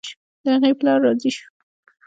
د 0.43 0.45
هغې 0.53 0.71
پلار 0.79 0.99
راضي 1.05 1.31
شو. 1.37 1.47